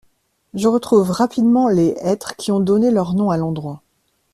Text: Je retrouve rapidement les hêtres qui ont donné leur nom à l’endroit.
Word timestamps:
Je 0.55 0.67
retrouve 0.67 1.11
rapidement 1.11 1.67
les 1.67 1.95
hêtres 2.01 2.35
qui 2.35 2.51
ont 2.51 2.59
donné 2.59 2.89
leur 2.89 3.13
nom 3.13 3.29
à 3.29 3.37
l’endroit. 3.37 3.83